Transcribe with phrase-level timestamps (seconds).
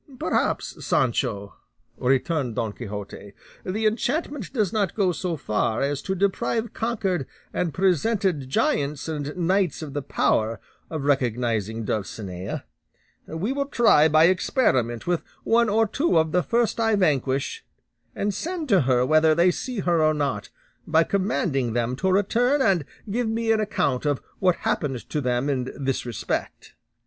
[0.17, 1.57] "Perhaps, Sancho,"
[1.99, 7.71] returned Don Quixote, "the enchantment does not go so far as to deprive conquered and
[7.71, 10.59] presented giants and knights of the power
[10.89, 12.65] of recognising Dulcinea;
[13.27, 17.63] we will try by experiment with one or two of the first I vanquish
[18.15, 20.49] and send to her, whether they see her or not,
[20.87, 25.47] by commanding them to return and give me an account of what happened to them
[25.47, 26.73] in this respect."